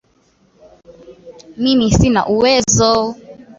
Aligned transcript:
Mimi 1.63 1.87
sina 1.97 2.21
uwezo 2.33 2.89